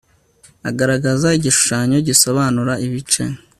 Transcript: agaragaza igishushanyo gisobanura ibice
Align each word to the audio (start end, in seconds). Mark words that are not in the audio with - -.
agaragaza 0.69 1.27
igishushanyo 1.37 1.97
gisobanura 2.07 2.73
ibice 2.85 3.23